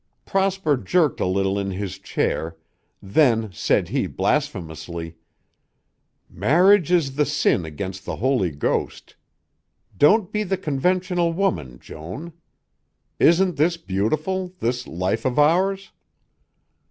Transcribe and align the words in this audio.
Prosper 0.25 0.77
jerked 0.77 1.19
a 1.19 1.27
little 1.27 1.59
in 1.59 1.69
his 1.69 1.99
chair, 1.99 2.57
then 3.03 3.51
said 3.53 3.89
he 3.89 4.07
blasphemously, 4.07 5.15
"Marriage 6.27 6.91
is 6.91 7.17
the 7.17 7.23
sin 7.23 7.65
against 7.65 8.03
the 8.03 8.15
Holy 8.15 8.49
Ghost. 8.49 9.15
Don't 9.95 10.31
be 10.31 10.41
the 10.41 10.57
conventional 10.57 11.33
woman, 11.33 11.77
Joan. 11.79 12.33
Isn't 13.19 13.57
this 13.57 13.77
beautiful, 13.77 14.55
this 14.59 14.87
life 14.87 15.23
of 15.23 15.37
ours?" 15.37 15.91